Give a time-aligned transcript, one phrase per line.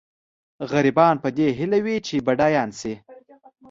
[0.71, 2.93] غریبان په دې هیله وي چې بډایان شي.